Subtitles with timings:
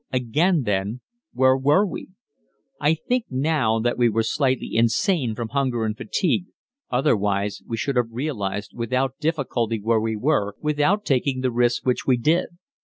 [0.11, 1.01] Again then,
[1.31, 2.07] where were we?
[2.79, 6.45] I think now that we were slightly insane from hunger and fatigue,
[6.89, 12.07] otherwise we should have realized without difficulty where we were, without taking the risk which
[12.07, 12.47] we did.